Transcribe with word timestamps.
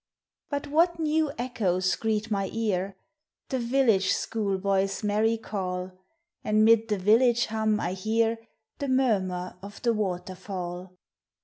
But 0.49 0.65
what 0.65 0.97
new 0.97 1.31
echoes 1.37 1.95
greet 1.95 2.31
my 2.31 2.49
ear? 2.51 2.95
The 3.49 3.59
village 3.59 4.13
school 4.13 4.57
boy's 4.57 5.03
merry 5.03 5.37
call; 5.37 5.91
And 6.43 6.65
mid 6.65 6.87
the 6.87 6.97
village 6.97 7.45
hum 7.45 7.79
I 7.79 7.93
hear 7.93 8.39
The 8.79 8.87
murmur 8.87 9.57
of 9.61 9.79
the 9.83 9.93
waterfall. 9.93 10.97